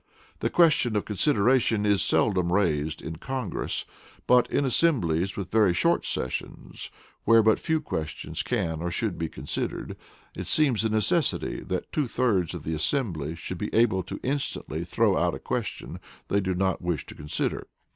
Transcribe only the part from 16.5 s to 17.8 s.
not wish to consider.